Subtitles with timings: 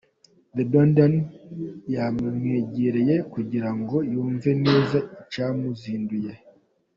[0.55, 1.13] The Rwandan
[1.93, 6.31] yamwegereye kugira ngo yumve neza icyamuzinduye.